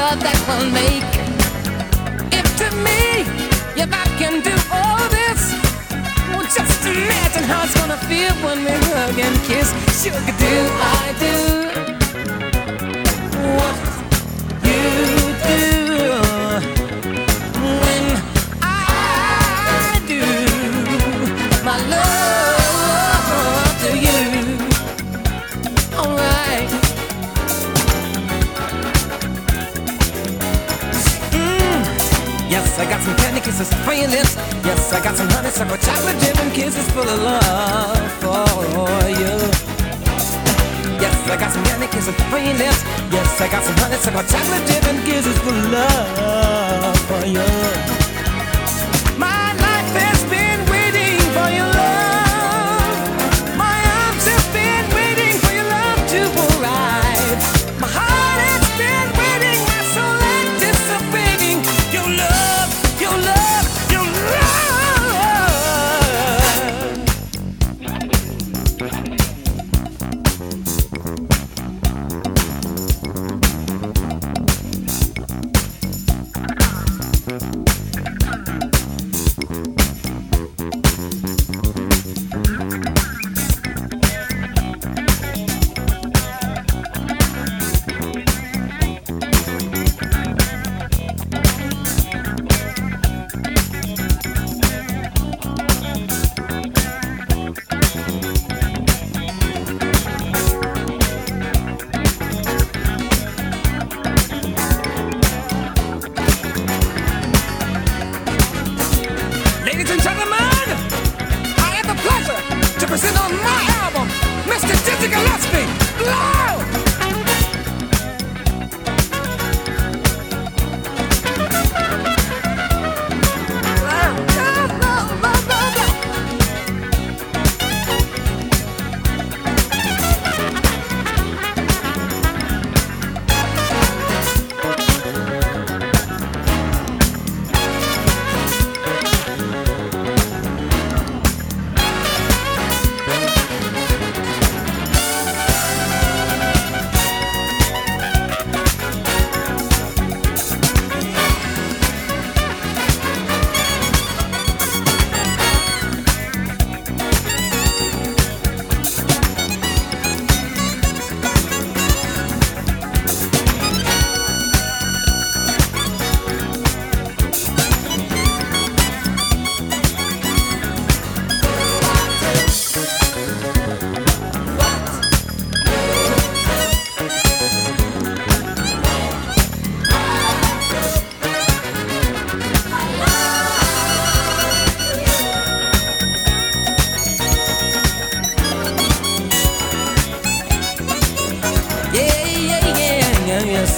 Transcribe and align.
That 0.00 0.38
we'll 0.48 0.70
make. 0.70 1.04
If 2.32 2.46
to 2.60 2.68
me, 2.86 3.28
if 3.76 3.90
I 3.92 4.06
can 4.18 4.40
do 4.40 4.54
all 4.72 5.04
this, 5.12 5.52
well, 6.30 6.42
just 6.42 6.86
imagine 6.86 7.44
how 7.44 7.64
it's 7.64 7.74
gonna 7.74 8.00
feel 8.08 8.32
when 8.44 8.64
we 8.64 8.72
hug 8.88 9.18
and 9.18 9.36
kiss. 9.44 9.68
Sugar, 10.02 10.20
do 10.38 10.54
I 10.80 11.14
do 11.20 11.59
kisses 33.50 33.74
for 33.84 33.92
your 33.92 34.08
lips. 34.08 34.36
Yes, 34.62 34.92
I 34.92 35.02
got 35.02 35.16
some 35.16 35.28
honeysuckle 35.30 35.76
chocolate 35.78 36.18
dripping 36.22 36.52
kisses 36.52 36.88
full 36.94 37.08
of 37.14 37.18
love 37.18 38.12
for 38.22 39.08
you. 39.10 39.34
Yes, 41.02 41.16
I 41.28 41.36
got 41.36 41.50
some 41.52 41.64
candy 41.64 41.88
kisses 41.88 42.14
for 42.30 42.38
your 42.38 42.54
lips. 42.54 42.84
Yes, 43.10 43.40
I 43.40 43.48
got 43.50 43.64
some 43.64 43.76
honeysuckle 43.82 44.22
chocolate 44.32 44.64
dripping 44.68 45.02
kisses 45.02 45.38
full 45.42 45.58
of 45.62 45.70
love 45.72 46.98
for 47.10 47.26
you. 47.26 47.48
My 49.18 49.50
life 49.64 49.90
has 49.98 50.22
been 50.30 50.39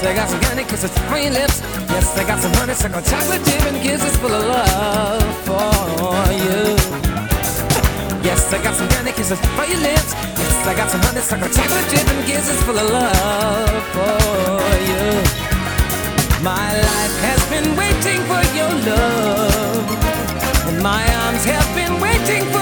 I 0.04 0.14
got 0.14 0.28
some 0.28 0.40
candy 0.40 0.64
kisses 0.64 0.90
for 1.08 1.16
your 1.18 1.30
lips. 1.30 1.60
Yes, 1.88 2.18
I 2.18 2.24
got 2.26 2.40
some 2.40 2.52
honeysuckle 2.54 3.02
chocolate 3.02 3.44
dip 3.44 3.62
and 3.70 3.80
kisses 3.82 4.16
full 4.16 4.34
of 4.34 4.44
love 4.46 5.22
for 5.46 6.32
you. 6.32 6.76
Yes, 8.22 8.52
I 8.52 8.62
got 8.62 8.76
some 8.76 8.88
candy 8.88 9.10
kisses 9.12 9.38
for 9.56 9.64
your 9.64 9.80
lips. 9.80 10.14
Yes, 10.14 10.66
I 10.66 10.74
got 10.76 10.88
some 10.90 11.00
honeysuckle 11.02 11.48
chocolate 11.50 11.88
dip 11.90 12.06
and 12.06 12.24
kisses 12.24 12.62
full 12.62 12.78
of 12.78 12.88
love 12.88 13.82
for 13.94 14.62
you. 14.90 15.06
My 16.42 16.70
life 16.70 17.16
has 17.26 17.42
been 17.50 17.76
waiting 17.76 18.20
for 18.30 18.42
your 18.54 18.72
love, 18.90 19.86
and 20.68 20.82
my 20.82 21.02
arms 21.26 21.44
have 21.44 21.68
been 21.74 22.00
waiting 22.00 22.44
for 22.54 22.61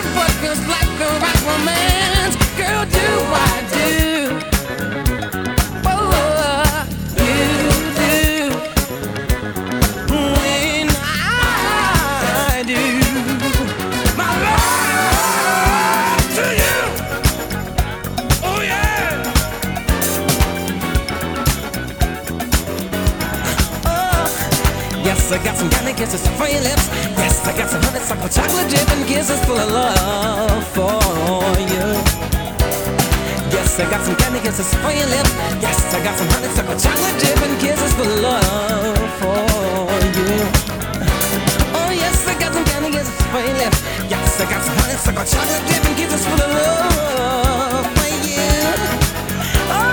of 0.00 0.40
feels 0.40 0.69
Yes, 25.10 25.32
I 25.32 25.42
got 25.42 25.56
some 25.56 25.68
candy 25.68 25.92
kisses 25.92 26.22
for 26.38 26.46
your 26.46 26.62
lips. 26.62 26.86
Yes, 27.18 27.42
I 27.44 27.50
got 27.58 27.68
some 27.68 27.82
honeysuckle 27.82 28.28
chocolate 28.30 28.70
dip 28.70 28.86
and 28.94 29.04
kisses 29.10 29.42
full 29.42 29.58
of 29.58 29.66
love 29.74 30.62
for 30.70 31.02
you. 31.58 31.98
Yes, 33.50 33.74
I 33.82 33.90
got 33.90 34.06
some 34.06 34.14
candy 34.14 34.38
kisses 34.38 34.70
for 34.78 34.94
your 34.94 35.10
lips. 35.10 35.34
Yes, 35.58 35.82
I 35.90 35.98
got 36.06 36.14
some 36.14 36.30
honeysuckle 36.30 36.78
chocolate 36.78 37.18
dip 37.18 37.42
and 37.42 37.58
kisses 37.58 37.92
full 37.98 38.06
of 38.06 38.22
love 38.22 39.10
for 39.18 39.34
you. 40.14 40.46
Oh, 41.74 41.90
yes, 41.90 42.22
I 42.30 42.38
got 42.38 42.54
some 42.54 42.64
candy 42.70 42.94
kisses 42.94 43.18
for 43.34 43.42
your 43.42 43.58
lips. 43.58 43.82
Yes, 44.06 44.38
I 44.38 44.46
got 44.46 44.62
some 44.62 44.78
honeysuckle 44.78 45.26
chocolate 45.26 45.66
dip 45.66 45.90
and 45.90 45.96
kisses 45.98 46.22
full 46.22 46.38
of 46.38 46.50
love 46.54 47.82
for 47.98 48.10
you. 48.30 48.46
Oh, 49.74 49.90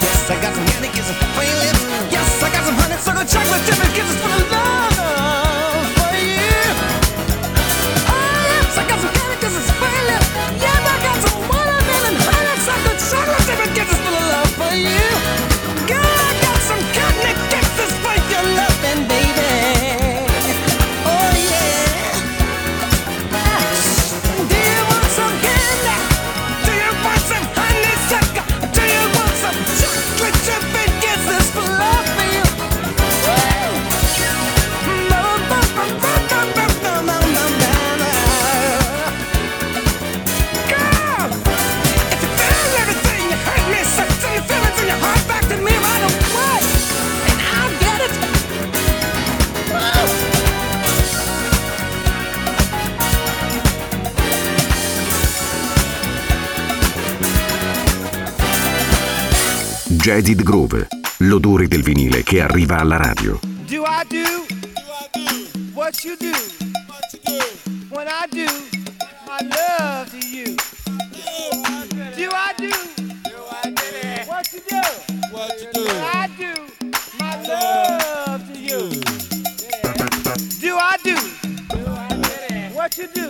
yes, 0.00 0.24
I 0.32 0.40
got 0.40 0.56
some 0.56 0.64
candy 0.72 0.88
kisses 0.88 1.20
for 1.36 1.44
your 1.44 1.58
lips. 1.68 1.84
Yes, 2.08 2.40
I 2.40 2.48
got 2.48 2.63
honeysuckle 3.04 3.26
chocolate 3.26 3.66
dip 3.66 3.84
and 3.84 3.94
kisses 3.94 4.20
full 4.20 4.32
of 4.32 4.50
love 4.50 4.93
Jaded 60.04 60.42
Groove, 60.42 60.86
l'odore 61.20 61.66
del 61.66 61.80
vinile 61.82 62.22
che 62.22 62.42
arriva 62.42 62.76
alla 62.76 62.98
radio. 62.98 63.40
Do 63.66 63.84
I 63.86 64.04
do 64.06 64.44
what 65.72 66.04
you 66.04 66.14
do? 66.18 66.30
When 67.88 68.06
I 68.06 68.26
do 68.30 68.44
my 69.24 69.38
love 69.48 70.10
to 70.10 70.18
you. 70.18 70.56
Do 72.16 72.28
I 72.30 72.52
do 72.58 72.70
what 74.26 74.52
you 74.52 74.60
do? 74.68 74.82
When 75.32 75.50
I 76.12 76.28
do 76.36 76.52
my 77.18 77.36
love 77.46 78.42
to 78.52 78.58
you. 78.58 78.90
Do 80.60 80.76
I 80.76 80.98
do 81.02 81.16
what 82.74 82.98
you 82.98 83.08
do? 83.10 83.26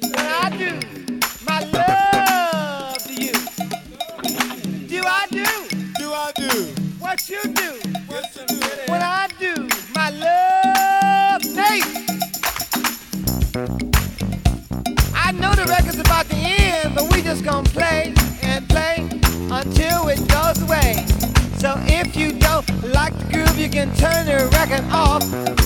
When 0.00 0.16
I 0.16 0.48
do 0.56 0.93
turn 23.96 24.26
the 24.26 24.48
record 24.52 24.84
off. 24.90 25.22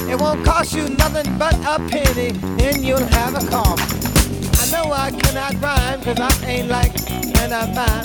It 0.08 0.20
won't 0.20 0.44
cost 0.44 0.74
you 0.74 0.88
nothing 0.88 1.38
but 1.38 1.54
a 1.66 1.78
penny, 1.88 2.30
and 2.64 2.84
you'll 2.84 3.06
have 3.18 3.34
a 3.34 3.46
cough. 3.48 3.80
I 4.60 4.64
know 4.72 4.92
I 4.92 5.10
cannot 5.10 5.54
rhyme, 5.62 6.00
cause 6.02 6.18
I 6.18 6.30
ain't 6.46 6.68
like 6.68 6.92
an 7.42 7.50
man, 7.50 8.04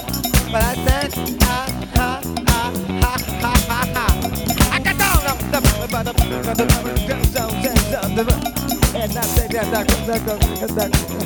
but 0.51 0.61
I 0.63 0.75
think 0.85 1.41
ha 1.43 1.67
ha 1.95 2.21
ha 2.47 2.71
ha 3.01 3.17
ha 3.41 3.53
ha 3.69 3.81
ha. 3.93 4.07
I 4.71 4.79
got 4.79 4.97
down 4.97 5.25
up 5.27 5.39
the 5.51 5.59
and 8.95 9.17
I 9.17 9.21
say 9.21 9.47
that 9.47 9.65
the 10.75 11.23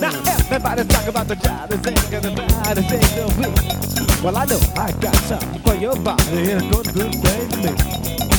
now 0.00 0.12
everybody's 0.32 0.86
talking 0.86 1.08
about 1.08 1.28
the 1.28 1.36
job, 1.36 1.68
they 1.68 1.76
think 1.76 2.12
everybody 2.12 2.82
thinks 2.82 3.10
the 3.12 3.26
week. 3.38 3.91
Well, 4.22 4.36
I 4.36 4.44
know 4.44 4.60
I 4.76 4.92
got 5.00 5.16
something 5.16 5.60
for 5.62 5.74
your 5.74 5.96
body, 5.96 6.22
and 6.52 6.62
it's 6.62 6.70
gonna 6.70 6.92
good 6.92 7.12
thing 7.12 7.48
to 7.50 7.56
me. 7.56 7.72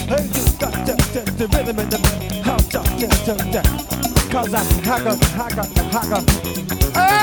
Hey, 0.08 0.24
you 0.32 0.44
got 0.58 0.72
to, 0.88 0.96
to, 0.96 1.20
the 1.36 1.48
rhythm 1.52 1.78
in 1.80 1.90
the 1.90 1.98
how 2.42 2.56
to, 2.56 2.80
to, 3.00 3.08
to, 3.26 3.36
to. 3.52 3.62
Cause 4.32 4.54
I 4.54 4.64
hacker, 4.88 5.16
hacker, 5.36 5.68
hacker. 5.92 6.24
Earl, 6.96 7.12
Earl, 7.12 7.23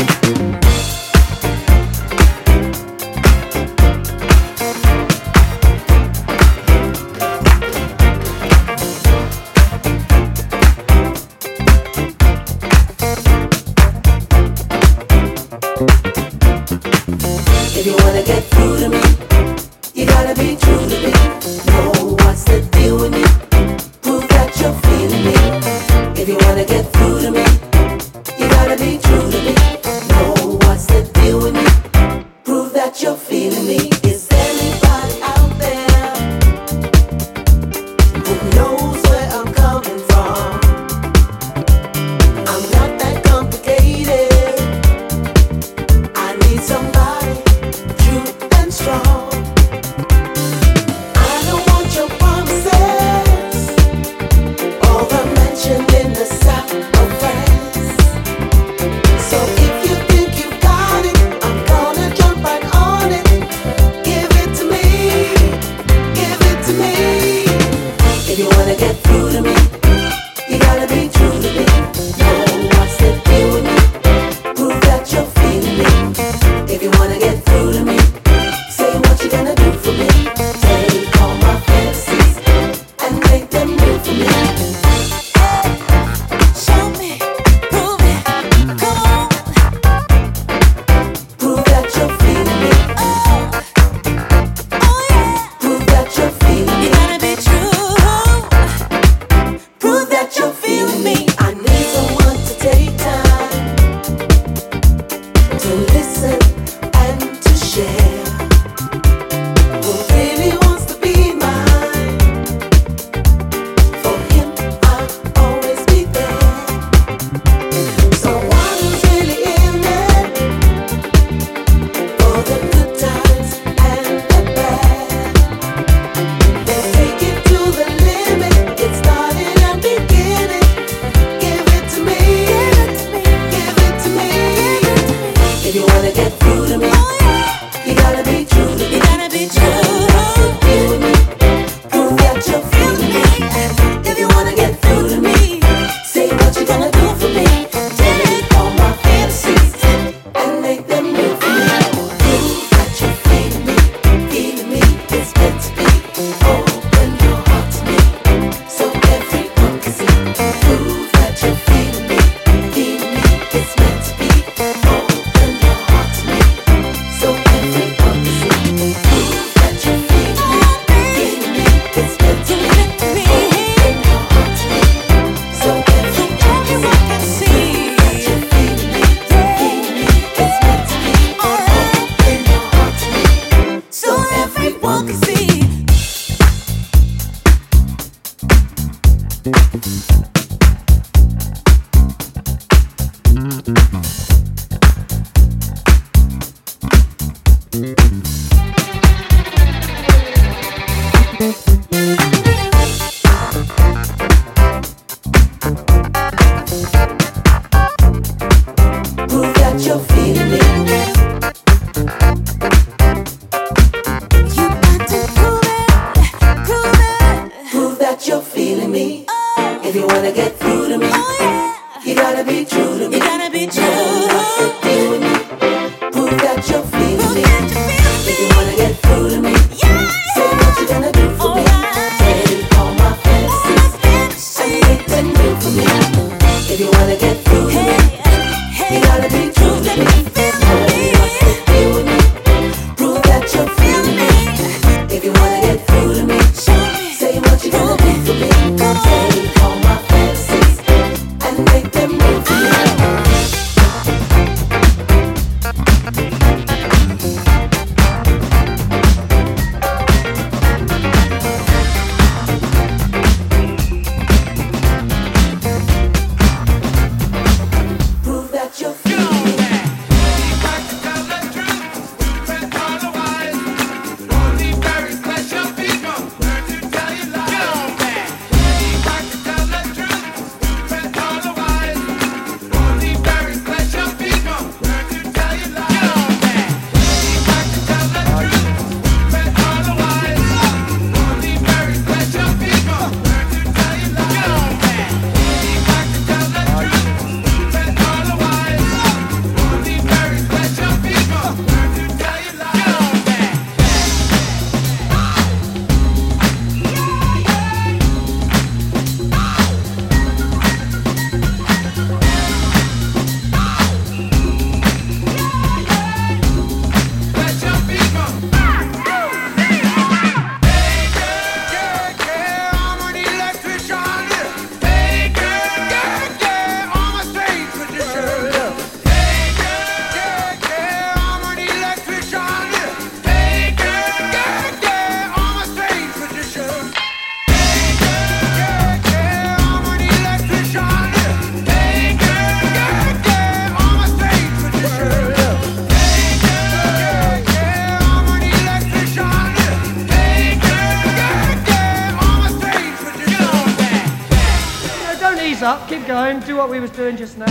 we 356.71 356.79
was 356.79 356.91
doing 356.91 357.17
just 357.17 357.37
now? 357.37 357.50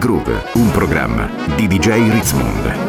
Groove, 0.00 0.44
un 0.54 0.70
programma 0.70 1.28
di 1.56 1.66
DJ 1.66 2.10
Ritzmond. 2.10 2.79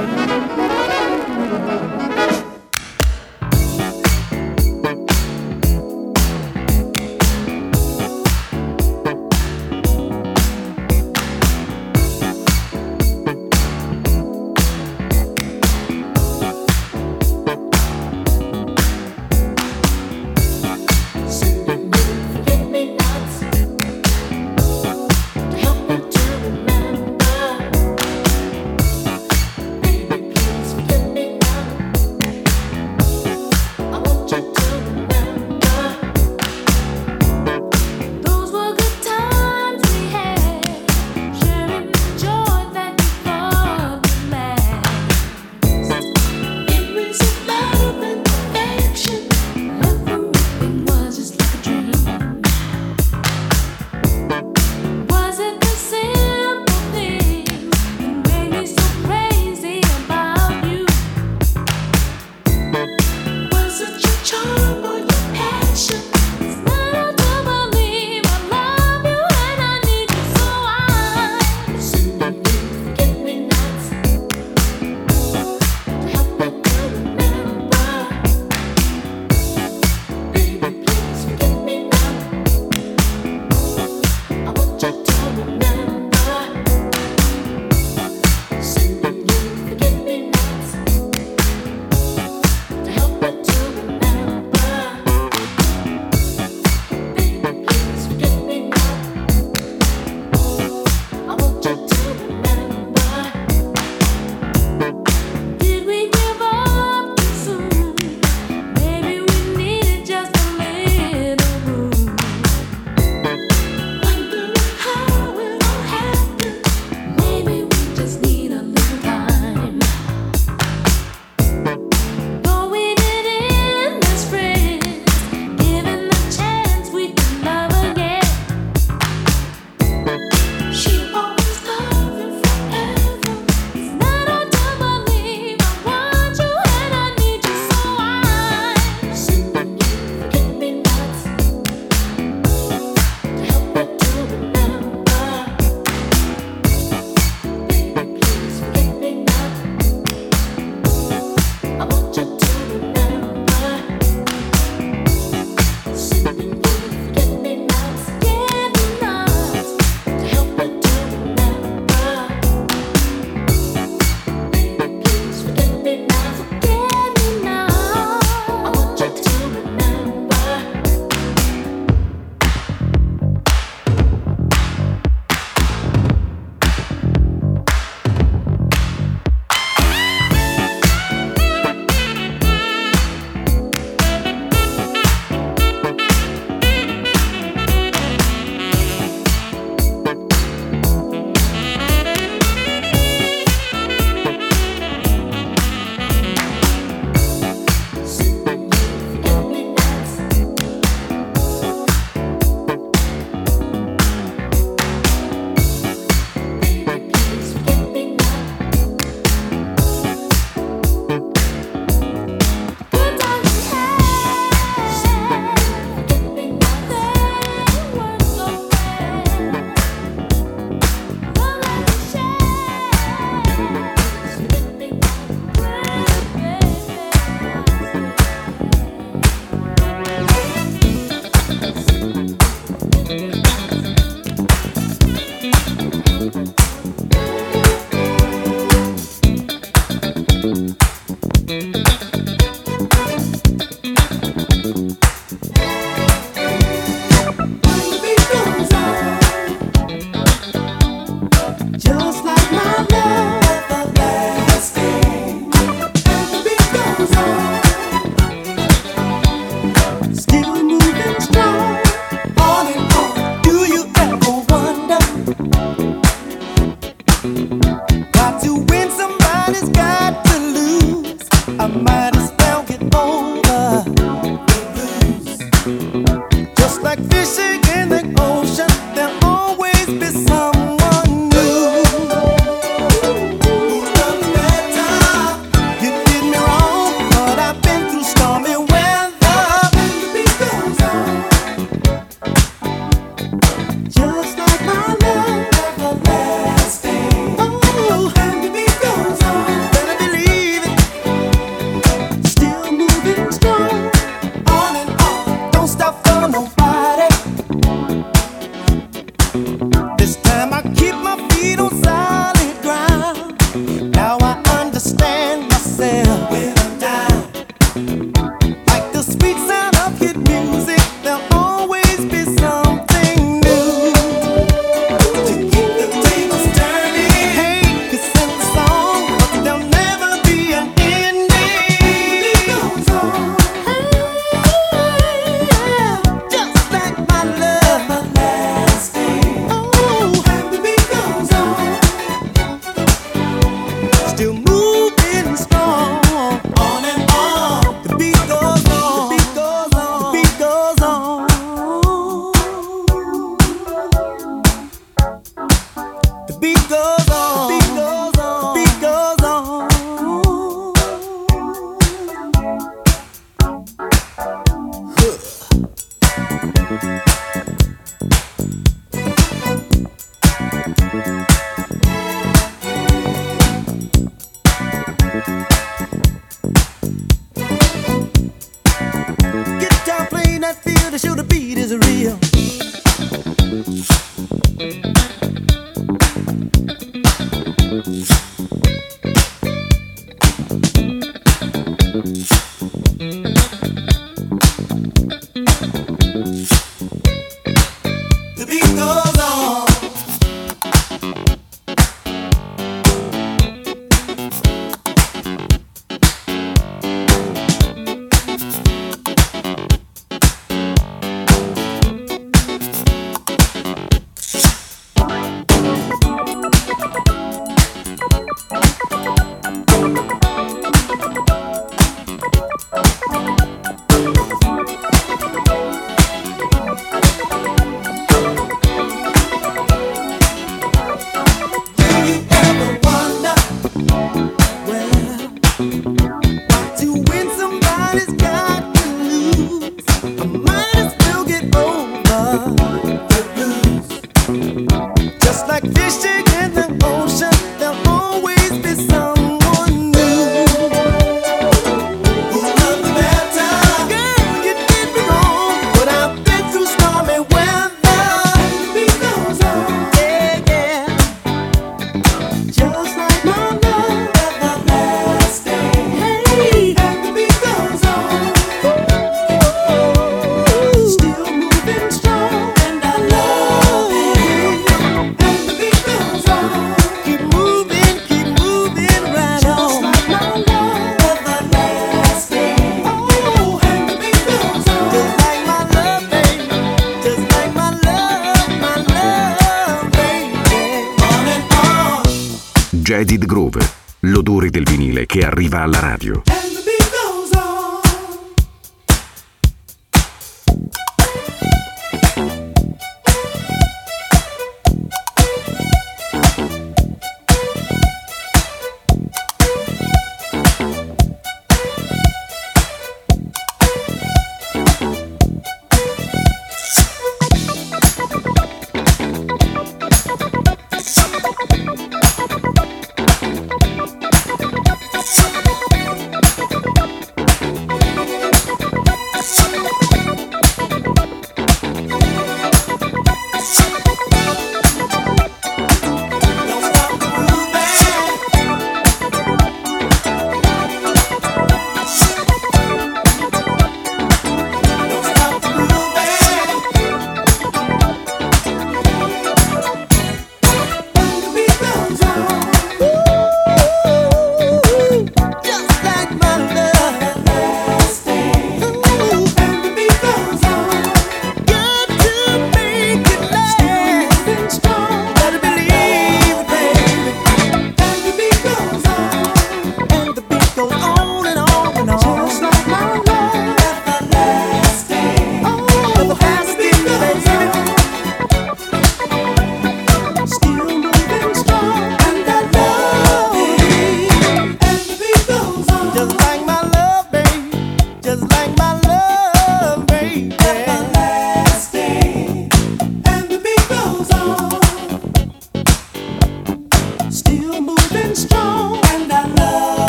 femminile 494.92 495.06
che 495.06 495.20
arriva 495.20 495.62
alla 495.62 495.80
radio. 495.80 496.51